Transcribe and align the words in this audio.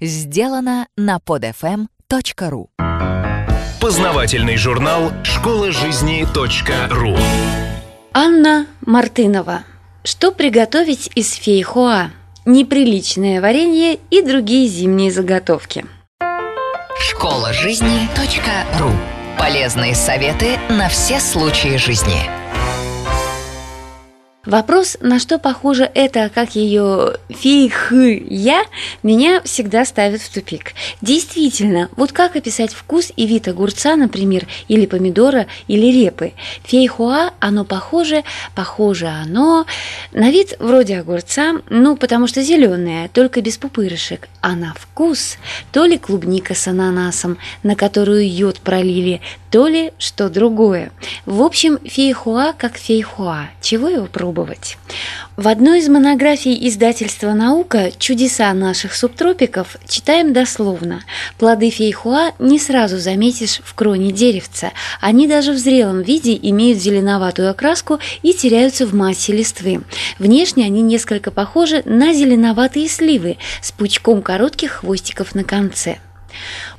Сделано 0.00 0.88
на 0.96 1.18
podfm.ru 1.18 2.66
Познавательный 3.80 4.56
журнал 4.56 5.12
«Школа 5.22 5.70
жизни 5.70 6.26
.ру» 6.90 7.16
Анна 8.12 8.66
Мартынова. 8.80 9.62
Что 10.02 10.32
приготовить 10.32 11.12
из 11.14 11.32
фейхоа? 11.34 12.10
Неприличное 12.44 13.40
варенье 13.40 14.00
и 14.10 14.20
другие 14.20 14.66
зимние 14.66 15.12
заготовки. 15.12 15.86
Школа 16.98 17.52
жизни 17.52 18.08
.ру 18.80 18.90
Полезные 19.38 19.94
советы 19.94 20.58
на 20.70 20.88
все 20.88 21.20
случаи 21.20 21.76
жизни. 21.76 22.43
Вопрос, 24.46 24.98
на 25.00 25.18
что 25.18 25.38
похоже 25.38 25.90
это, 25.94 26.30
как 26.34 26.54
ее 26.54 27.14
фейхы-я, 27.30 28.64
меня 29.02 29.40
всегда 29.42 29.86
ставит 29.86 30.20
в 30.20 30.32
тупик. 30.32 30.72
Действительно, 31.00 31.88
вот 31.96 32.12
как 32.12 32.36
описать 32.36 32.74
вкус 32.74 33.10
и 33.16 33.26
вид 33.26 33.48
огурца, 33.48 33.96
например, 33.96 34.46
или 34.68 34.84
помидора, 34.84 35.46
или 35.66 35.86
репы? 35.86 36.32
Фейхуа, 36.64 37.32
оно 37.40 37.64
похоже, 37.64 38.22
похоже 38.54 39.06
оно, 39.06 39.64
на 40.12 40.30
вид 40.30 40.56
вроде 40.58 40.98
огурца, 40.98 41.54
ну, 41.70 41.96
потому 41.96 42.26
что 42.26 42.42
зеленое, 42.42 43.08
только 43.08 43.40
без 43.40 43.56
пупырышек, 43.56 44.28
а 44.42 44.54
на 44.54 44.74
вкус 44.74 45.38
то 45.72 45.86
ли 45.86 45.96
клубника 45.96 46.54
с 46.54 46.68
ананасом, 46.68 47.38
на 47.62 47.76
которую 47.76 48.30
йод 48.30 48.60
пролили, 48.60 49.22
то 49.54 49.68
ли 49.68 49.92
что 49.98 50.30
другое. 50.30 50.90
В 51.26 51.40
общем, 51.40 51.78
фейхуа 51.84 52.54
как 52.58 52.76
фейхуа. 52.76 53.50
Чего 53.62 53.88
его 53.88 54.06
пробовать? 54.06 54.78
В 55.36 55.46
одной 55.46 55.78
из 55.78 55.88
монографий 55.88 56.58
издательства 56.66 57.34
«Наука» 57.34 57.92
«Чудеса 57.96 58.52
наших 58.52 58.96
субтропиков» 58.96 59.76
читаем 59.86 60.32
дословно. 60.32 61.04
Плоды 61.38 61.70
фейхуа 61.70 62.32
не 62.40 62.58
сразу 62.58 62.98
заметишь 62.98 63.60
в 63.62 63.74
кроне 63.74 64.10
деревца. 64.10 64.72
Они 65.00 65.28
даже 65.28 65.52
в 65.52 65.58
зрелом 65.58 66.02
виде 66.02 66.36
имеют 66.36 66.80
зеленоватую 66.80 67.48
окраску 67.48 68.00
и 68.22 68.32
теряются 68.32 68.88
в 68.88 68.92
массе 68.92 69.32
листвы. 69.32 69.82
Внешне 70.18 70.64
они 70.64 70.82
несколько 70.82 71.30
похожи 71.30 71.80
на 71.84 72.12
зеленоватые 72.12 72.88
сливы 72.88 73.36
с 73.62 73.70
пучком 73.70 74.20
коротких 74.20 74.72
хвостиков 74.72 75.36
на 75.36 75.44
конце. 75.44 75.98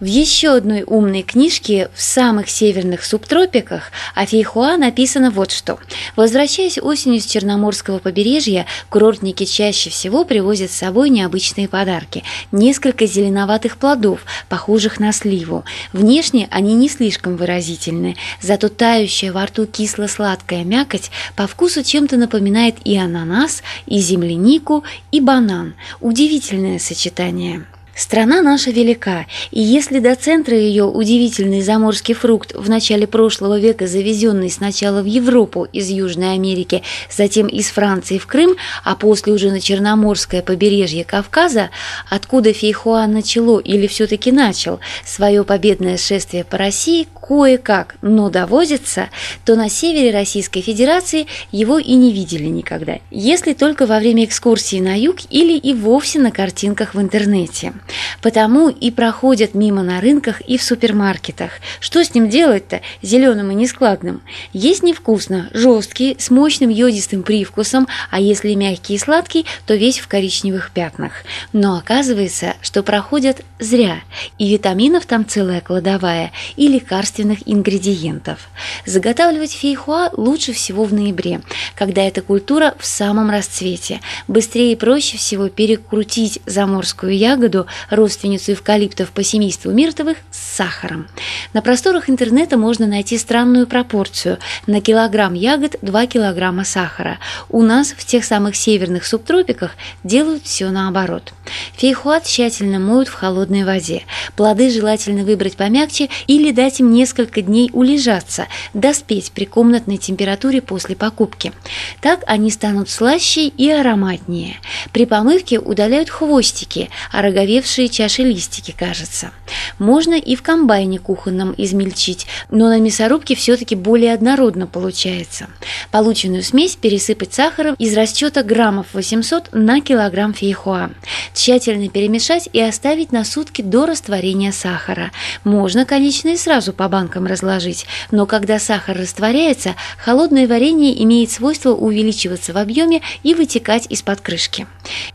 В 0.00 0.04
еще 0.04 0.56
одной 0.56 0.84
умной 0.86 1.22
книжке 1.22 1.90
в 1.94 2.02
самых 2.02 2.50
северных 2.50 3.04
субтропиках 3.04 3.92
о 4.14 4.26
Фейхуа 4.26 4.76
написано 4.76 5.30
вот 5.30 5.52
что. 5.52 5.78
Возвращаясь 6.16 6.78
осенью 6.78 7.20
с 7.20 7.26
Черноморского 7.26 7.98
побережья, 7.98 8.66
курортники 8.90 9.44
чаще 9.44 9.90
всего 9.90 10.24
привозят 10.24 10.70
с 10.70 10.76
собой 10.76 11.10
необычные 11.10 11.68
подарки. 11.68 12.24
Несколько 12.50 13.06
зеленоватых 13.06 13.76
плодов, 13.76 14.24
похожих 14.48 14.98
на 14.98 15.12
сливу. 15.12 15.64
Внешне 15.92 16.48
они 16.50 16.74
не 16.74 16.88
слишком 16.88 17.36
выразительны, 17.36 18.16
зато 18.40 18.68
тающая 18.68 19.32
во 19.32 19.46
рту 19.46 19.66
кисло-сладкая 19.66 20.64
мякоть 20.64 21.10
по 21.36 21.46
вкусу 21.46 21.82
чем-то 21.82 22.16
напоминает 22.16 22.76
и 22.84 22.96
ананас, 22.96 23.62
и 23.86 23.98
землянику, 23.98 24.84
и 25.10 25.20
банан. 25.20 25.74
Удивительное 26.00 26.78
сочетание. 26.78 27.66
Страна 27.94 28.40
наша 28.40 28.70
велика, 28.70 29.26
и 29.50 29.60
если 29.60 29.98
до 29.98 30.14
центра 30.14 30.56
ее 30.56 30.84
удивительный 30.84 31.60
заморский 31.60 32.14
фрукт 32.14 32.54
в 32.54 32.70
начале 32.70 33.06
прошлого 33.06 33.60
века 33.60 33.86
завезенный 33.86 34.50
сначала 34.50 35.02
в 35.02 35.04
Европу 35.04 35.68
из 35.70 35.90
Южной 35.90 36.32
Америки, 36.32 36.82
затем 37.14 37.48
из 37.48 37.68
Франции 37.68 38.16
в 38.16 38.26
Крым, 38.26 38.56
а 38.82 38.96
после 38.96 39.34
уже 39.34 39.50
на 39.50 39.60
Черноморское 39.60 40.40
побережье 40.40 41.04
Кавказа, 41.04 41.68
откуда 42.08 42.54
Фейхуа 42.54 43.06
начало 43.06 43.58
или 43.58 43.86
все-таки 43.86 44.32
начал 44.32 44.80
свое 45.04 45.44
победное 45.44 45.98
шествие 45.98 46.44
по 46.44 46.56
России, 46.56 47.06
кое-как, 47.20 47.96
но 48.00 48.30
довозится, 48.30 49.10
то 49.44 49.54
на 49.54 49.68
севере 49.68 50.12
Российской 50.12 50.62
Федерации 50.62 51.26
его 51.50 51.78
и 51.78 51.92
не 51.92 52.10
видели 52.10 52.46
никогда, 52.46 53.00
если 53.10 53.52
только 53.52 53.86
во 53.86 53.98
время 53.98 54.24
экскурсии 54.24 54.80
на 54.80 54.98
юг 54.98 55.16
или 55.28 55.58
и 55.58 55.74
вовсе 55.74 56.20
на 56.20 56.30
картинках 56.30 56.94
в 56.94 57.00
интернете. 57.00 57.74
Потому 58.20 58.68
и 58.68 58.90
проходят 58.90 59.54
мимо 59.54 59.82
на 59.82 60.00
рынках 60.00 60.40
и 60.42 60.56
в 60.56 60.62
супермаркетах. 60.62 61.52
Что 61.80 62.04
с 62.04 62.14
ним 62.14 62.28
делать-то, 62.28 62.80
зеленым 63.02 63.50
и 63.50 63.54
нескладным? 63.54 64.22
Есть 64.52 64.82
невкусно, 64.82 65.48
жесткий, 65.52 66.16
с 66.18 66.30
мощным 66.30 66.70
йодистым 66.70 67.22
привкусом, 67.22 67.88
а 68.10 68.20
если 68.20 68.54
мягкий 68.54 68.94
и 68.94 68.98
сладкий, 68.98 69.46
то 69.66 69.74
весь 69.74 69.98
в 69.98 70.08
коричневых 70.08 70.70
пятнах. 70.70 71.12
Но 71.52 71.76
оказывается, 71.76 72.54
что 72.62 72.82
проходят 72.82 73.42
зря, 73.58 74.00
и 74.38 74.50
витаминов 74.52 75.06
там 75.06 75.26
целая 75.26 75.60
кладовая, 75.60 76.32
и 76.56 76.68
лекарственных 76.68 77.38
ингредиентов. 77.46 78.48
Заготавливать 78.86 79.52
фейхуа 79.52 80.10
лучше 80.12 80.52
всего 80.52 80.84
в 80.84 80.92
ноябре, 80.92 81.40
когда 81.74 82.02
эта 82.02 82.22
культура 82.22 82.74
в 82.78 82.86
самом 82.86 83.30
расцвете. 83.30 84.00
Быстрее 84.28 84.72
и 84.72 84.76
проще 84.76 85.16
всего 85.16 85.48
перекрутить 85.48 86.40
заморскую 86.46 87.16
ягоду 87.16 87.66
родственницу 87.90 88.52
эвкалиптов 88.52 89.10
по 89.12 89.22
семейству 89.22 89.70
миртовых, 89.70 90.18
с 90.30 90.56
сахаром. 90.56 91.08
На 91.52 91.62
просторах 91.62 92.08
интернета 92.08 92.56
можно 92.56 92.86
найти 92.86 93.18
странную 93.18 93.66
пропорцию. 93.66 94.38
На 94.66 94.80
килограмм 94.80 95.34
ягод 95.34 95.76
2 95.82 96.06
килограмма 96.06 96.64
сахара. 96.64 97.18
У 97.48 97.62
нас 97.62 97.92
в 97.96 98.04
тех 98.04 98.24
самых 98.24 98.56
северных 98.56 99.06
субтропиках 99.06 99.72
делают 100.04 100.44
все 100.44 100.70
наоборот. 100.70 101.32
Фейхуа 101.76 102.20
тщательно 102.20 102.78
моют 102.78 103.08
в 103.08 103.14
холодной 103.14 103.64
воде. 103.64 104.04
Плоды 104.36 104.70
желательно 104.70 105.24
выбрать 105.24 105.56
помягче 105.56 106.08
или 106.26 106.52
дать 106.52 106.80
им 106.80 106.92
несколько 106.92 107.42
дней 107.42 107.70
улежаться, 107.72 108.46
доспеть 108.74 109.32
при 109.32 109.44
комнатной 109.44 109.96
температуре 109.96 110.62
после 110.62 110.96
покупки. 110.96 111.52
Так 112.00 112.22
они 112.26 112.50
станут 112.50 112.88
слаще 112.88 113.46
и 113.48 113.70
ароматнее. 113.70 114.56
При 114.92 115.06
помывке 115.06 115.58
удаляют 115.58 116.10
хвостики, 116.10 116.90
а 117.10 117.22
роговевшие 117.62 117.88
чаши 117.88 118.22
листики, 118.22 118.74
кажется. 118.76 119.30
Можно 119.78 120.14
и 120.14 120.34
в 120.34 120.42
комбайне 120.42 120.98
кухонном 120.98 121.54
измельчить, 121.56 122.26
но 122.50 122.68
на 122.68 122.80
мясорубке 122.80 123.34
все-таки 123.34 123.76
более 123.76 124.14
однородно 124.14 124.66
получается. 124.66 125.48
Полученную 125.90 126.42
смесь 126.42 126.76
пересыпать 126.76 127.34
сахаром 127.34 127.74
из 127.78 127.96
расчета 127.96 128.42
граммов 128.42 128.86
800 128.92 129.50
на 129.52 129.80
килограмм 129.80 130.34
фейхоа. 130.34 130.90
Тщательно 131.34 131.88
перемешать 131.88 132.48
и 132.52 132.60
оставить 132.60 133.12
на 133.12 133.24
сутки 133.24 133.62
до 133.62 133.86
растворения 133.86 134.52
сахара. 134.52 135.12
Можно, 135.44 135.84
конечно, 135.84 136.28
и 136.30 136.36
сразу 136.36 136.72
по 136.72 136.88
банкам 136.88 137.26
разложить, 137.26 137.86
но 138.10 138.26
когда 138.26 138.58
сахар 138.58 138.96
растворяется, 138.96 139.74
холодное 139.98 140.48
варенье 140.48 141.00
имеет 141.04 141.30
свойство 141.30 141.70
увеличиваться 141.70 142.52
в 142.52 142.56
объеме 142.56 143.02
и 143.22 143.34
вытекать 143.34 143.86
из-под 143.88 144.20
крышки. 144.20 144.66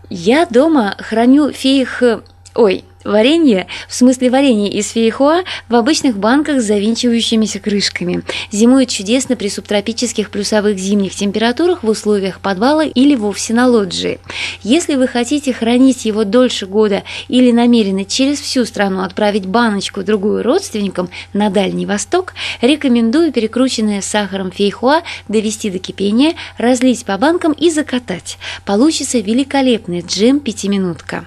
Я 0.09 0.45
дома 0.45 0.95
храню 0.99 1.51
фейх... 1.51 2.01
Oi! 2.57 2.83
Варенье, 3.07 3.67
в 3.87 3.95
смысле 3.95 4.29
варенье 4.29 4.69
из 4.69 4.91
фейхоа, 4.91 5.43
в 5.69 5.75
обычных 5.75 6.17
банках 6.17 6.61
с 6.61 6.65
завинчивающимися 6.65 7.59
крышками. 7.59 8.21
Зимует 8.51 8.89
чудесно 8.89 9.37
при 9.37 9.47
субтропических 9.47 10.29
плюсовых 10.29 10.77
зимних 10.77 11.15
температурах 11.15 11.83
в 11.83 11.89
условиях 11.89 12.41
подвала 12.41 12.83
или 12.83 13.15
вовсе 13.15 13.53
на 13.53 13.67
лоджии. 13.67 14.19
Если 14.61 14.95
вы 14.95 15.07
хотите 15.07 15.53
хранить 15.53 16.03
его 16.03 16.25
дольше 16.25 16.65
года 16.65 17.03
или 17.29 17.51
намерены 17.51 18.03
через 18.03 18.41
всю 18.41 18.65
страну 18.65 19.03
отправить 19.03 19.45
баночку 19.45 20.03
другую 20.03 20.43
родственникам 20.43 21.09
на 21.31 21.49
Дальний 21.49 21.85
Восток, 21.85 22.33
рекомендую 22.61 23.31
перекрученное 23.31 24.01
сахаром 24.01 24.51
фейхоа 24.51 25.01
довести 25.29 25.69
до 25.69 25.79
кипения, 25.79 26.33
разлить 26.57 27.05
по 27.05 27.17
банкам 27.17 27.53
и 27.53 27.69
закатать. 27.69 28.37
Получится 28.65 29.19
великолепный 29.19 30.01
джем-пятиминутка. 30.01 31.25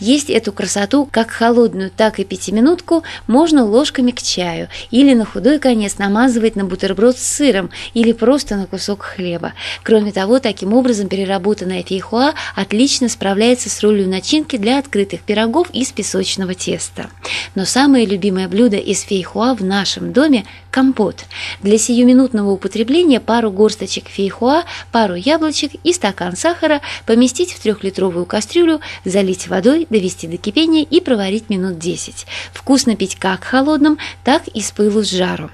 Есть 0.00 0.30
эту 0.30 0.52
красоту 0.52 1.08
как 1.10 1.19
холодную, 1.28 1.90
так 1.90 2.18
и 2.18 2.24
пятиминутку 2.24 3.02
можно 3.26 3.64
ложками 3.64 4.12
к 4.12 4.22
чаю 4.22 4.68
или 4.90 5.12
на 5.12 5.24
худой 5.26 5.58
конец 5.58 5.98
намазывать 5.98 6.56
на 6.56 6.64
бутерброд 6.64 7.18
с 7.18 7.22
сыром 7.22 7.70
или 7.92 8.12
просто 8.12 8.56
на 8.56 8.66
кусок 8.66 9.02
хлеба. 9.02 9.52
Кроме 9.82 10.12
того, 10.12 10.38
таким 10.38 10.72
образом 10.72 11.08
переработанная 11.08 11.82
фейхуа 11.82 12.34
отлично 12.56 13.08
справляется 13.08 13.68
с 13.68 13.82
ролью 13.82 14.08
начинки 14.08 14.56
для 14.56 14.78
открытых 14.78 15.20
пирогов 15.20 15.68
из 15.72 15.92
песочного 15.92 16.54
теста. 16.54 17.10
Но 17.54 17.64
самое 17.64 18.06
любимое 18.06 18.48
блюдо 18.48 18.76
из 18.76 19.02
фейхуа 19.02 19.54
в 19.54 19.62
нашем 19.62 20.12
доме– 20.12 20.46
Компот. 20.70 21.24
Для 21.62 21.78
сиюминутного 21.78 22.50
употребления 22.50 23.18
пару 23.18 23.50
горсточек 23.50 24.06
фейхоа, 24.08 24.64
пару 24.92 25.14
яблочек 25.14 25.72
и 25.82 25.92
стакан 25.92 26.36
сахара 26.36 26.80
поместить 27.06 27.52
в 27.52 27.60
трехлитровую 27.60 28.24
кастрюлю, 28.24 28.80
залить 29.04 29.48
водой, 29.48 29.86
довести 29.90 30.28
до 30.28 30.36
кипения 30.36 30.84
и 30.88 30.99
проварить 31.00 31.50
минут 31.50 31.78
10. 31.78 32.26
Вкусно 32.52 32.96
пить 32.96 33.16
как 33.16 33.44
холодным, 33.44 33.98
так 34.24 34.46
и 34.48 34.60
с 34.60 34.70
пылу 34.70 35.02
с 35.02 35.10
жару. 35.10 35.50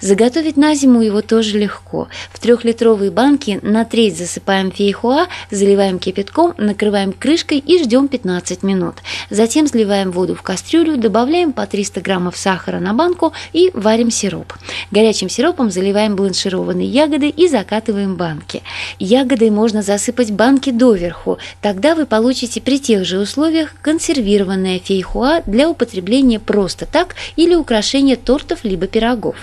Заготовить 0.00 0.56
на 0.56 0.74
зиму 0.74 1.02
его 1.02 1.22
тоже 1.22 1.58
легко. 1.58 2.08
В 2.32 2.38
трехлитровые 2.38 3.10
банки 3.10 3.60
на 3.62 3.84
треть 3.84 4.16
засыпаем 4.16 4.72
фейхоа, 4.72 5.26
заливаем 5.50 5.98
кипятком, 5.98 6.54
накрываем 6.58 7.12
крышкой 7.12 7.58
и 7.58 7.82
ждем 7.82 8.08
15 8.08 8.62
минут. 8.62 8.96
Затем 9.30 9.66
сливаем 9.66 10.10
воду 10.10 10.34
в 10.34 10.42
кастрюлю, 10.42 10.96
добавляем 10.96 11.52
по 11.52 11.66
300 11.66 12.00
граммов 12.00 12.36
сахара 12.36 12.80
на 12.80 12.94
банку 12.94 13.32
и 13.52 13.70
варим 13.74 14.10
сироп. 14.10 14.52
Горячим 14.90 15.28
сиропом 15.28 15.70
заливаем 15.70 16.16
бланшированные 16.16 16.86
ягоды 16.86 17.28
и 17.28 17.48
закатываем 17.48 18.16
банки. 18.16 18.62
Ягодой 18.98 19.50
можно 19.50 19.82
засыпать 19.82 20.32
банки 20.32 20.70
доверху, 20.70 21.38
тогда 21.60 21.94
вы 21.94 22.06
получите 22.06 22.60
при 22.60 22.78
тех 22.78 23.04
же 23.04 23.18
условиях 23.18 23.74
консервированное 23.82 24.78
фейхоа 24.90 25.42
для 25.46 25.68
употребления 25.68 26.40
просто 26.40 26.84
так 26.84 27.14
или 27.36 27.54
украшения 27.54 28.16
тортов 28.16 28.64
либо 28.64 28.88
пирогов. 28.88 29.36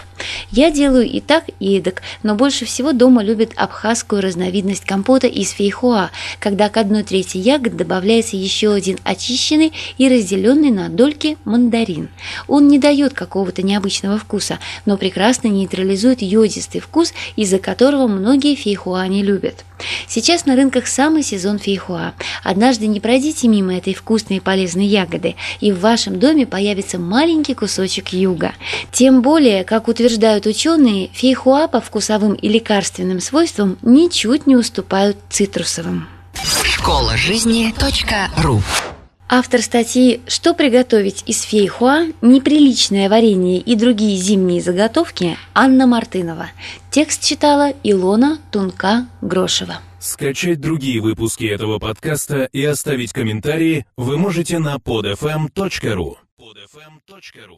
Я 0.51 0.71
делаю 0.71 1.05
и 1.05 1.19
так, 1.19 1.45
и 1.59 1.77
эдак, 1.77 2.01
но 2.23 2.35
больше 2.35 2.65
всего 2.65 2.93
дома 2.93 3.23
любят 3.23 3.51
абхазскую 3.55 4.21
разновидность 4.21 4.85
компота 4.85 5.27
из 5.27 5.51
фейхоа, 5.51 6.11
когда 6.39 6.69
к 6.69 6.77
одной 6.77 7.03
трети 7.03 7.37
ягод 7.37 7.75
добавляется 7.75 8.37
еще 8.37 8.73
один 8.73 8.97
очищенный 9.03 9.73
и 9.97 10.09
разделенный 10.09 10.71
на 10.71 10.89
дольки 10.89 11.37
мандарин. 11.45 12.09
Он 12.47 12.67
не 12.67 12.79
дает 12.79 13.13
какого-то 13.13 13.61
необычного 13.61 14.17
вкуса, 14.17 14.59
но 14.85 14.97
прекрасно 14.97 15.47
нейтрализует 15.47 16.21
йодистый 16.21 16.81
вкус, 16.81 17.13
из-за 17.35 17.59
которого 17.59 18.07
многие 18.07 18.55
фейхоа 18.55 19.07
не 19.07 19.23
любят. 19.23 19.65
Сейчас 20.07 20.45
на 20.45 20.55
рынках 20.55 20.87
самый 20.87 21.23
сезон 21.23 21.59
фейхоа. 21.59 22.13
Однажды 22.43 22.87
не 22.87 22.99
пройдите 22.99 23.47
мимо 23.47 23.75
этой 23.75 23.93
вкусной 23.93 24.37
и 24.37 24.39
полезной 24.39 24.85
ягоды, 24.85 25.35
и 25.59 25.71
в 25.71 25.79
вашем 25.79 26.19
доме 26.19 26.45
появится 26.45 26.97
маленький 26.97 27.53
кусочек 27.53 28.09
юга. 28.13 28.53
Тем 28.91 29.21
более, 29.21 29.63
как 29.63 29.87
утверждают 30.07 30.45
ученые, 30.45 31.09
фейхоа 31.13 31.67
по 31.67 31.81
вкусовым 31.81 32.33
и 32.33 32.47
лекарственным 32.47 33.19
свойствам 33.19 33.77
ничуть 33.81 34.47
не 34.47 34.55
уступают 34.55 35.17
цитрусовым. 35.29 36.07
Школа 36.63 37.17
жизни 37.17 37.73
.ру 38.41 38.61
Автор 39.27 39.61
статьи 39.61 40.21
«Что 40.25 40.53
приготовить 40.53 41.23
из 41.25 41.41
фейхуа. 41.41 42.05
Неприличное 42.21 43.09
варенье 43.09 43.59
и 43.59 43.75
другие 43.75 44.15
зимние 44.15 44.61
заготовки» 44.61 45.37
Анна 45.53 45.85
Мартынова. 45.87 46.51
Текст 46.89 47.25
читала 47.25 47.73
Илона 47.83 48.39
Тунка-Грошева. 48.51 49.81
Скачать 49.99 50.61
другие 50.61 51.01
выпуски 51.01 51.43
этого 51.43 51.79
подкаста 51.79 52.47
и 52.53 52.63
оставить 52.63 53.11
комментарии 53.11 53.85
вы 53.97 54.17
можете 54.17 54.59
на 54.59 54.77
podfm.ru. 54.77 56.15
podfm.ru 56.39 57.57